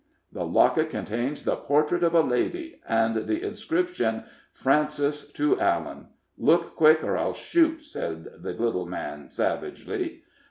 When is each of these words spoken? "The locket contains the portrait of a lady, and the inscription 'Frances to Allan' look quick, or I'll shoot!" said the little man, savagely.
"The 0.31 0.47
locket 0.47 0.89
contains 0.89 1.43
the 1.43 1.55
portrait 1.55 2.01
of 2.01 2.15
a 2.15 2.21
lady, 2.21 2.81
and 2.89 3.15
the 3.27 3.43
inscription 3.45 4.23
'Frances 4.51 5.31
to 5.33 5.59
Allan' 5.59 6.07
look 6.39 6.75
quick, 6.75 7.03
or 7.03 7.17
I'll 7.19 7.33
shoot!" 7.33 7.83
said 7.85 8.27
the 8.41 8.53
little 8.53 8.87
man, 8.87 9.29
savagely. 9.29 10.23